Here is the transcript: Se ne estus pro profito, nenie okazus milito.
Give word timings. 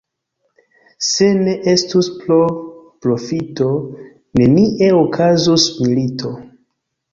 Se 1.07 1.27
ne 1.41 1.53
estus 1.73 2.09
pro 2.23 2.39
profito, 3.07 3.69
nenie 4.41 4.91
okazus 5.03 5.71
milito. 5.85 6.37